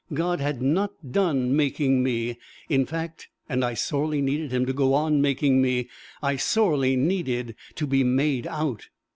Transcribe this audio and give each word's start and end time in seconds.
God 0.15 0.39
had 0.39 0.63
not 0.63 1.11
done 1.11 1.55
making 1.55 2.01
me, 2.01 2.39
in 2.69 2.87
fact, 2.87 3.27
and 3.47 3.63
I 3.63 3.75
sorely 3.75 4.19
needed 4.19 4.51
him 4.51 4.65
to 4.65 4.73
go 4.73 4.95
on 4.95 5.21
making 5.21 5.61
me; 5.61 5.89
I 6.23 6.37
sorely 6.37 6.95
needed 6.95 7.53
to 7.75 7.85
be 7.85 8.03
made 8.03 8.47
out! 8.47 8.89